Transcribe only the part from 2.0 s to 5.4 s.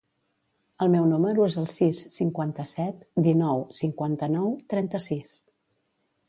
cinquanta-set, dinou, cinquanta-nou, trenta-sis.